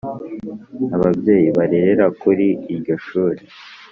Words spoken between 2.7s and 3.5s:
iryo shuri